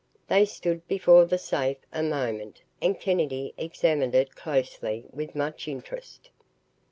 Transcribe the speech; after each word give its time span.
They 0.29 0.45
stood 0.45 0.87
before 0.87 1.25
the 1.25 1.37
safe 1.37 1.77
a 1.93 2.01
moment 2.01 2.63
and 2.81 2.99
Kennedy 2.99 3.53
examined 3.55 4.15
it 4.15 4.33
closely 4.35 5.05
with 5.11 5.35
much 5.35 5.67
interest. 5.67 6.31